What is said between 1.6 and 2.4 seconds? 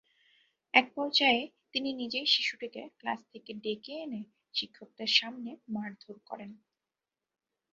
তিনি নিজেই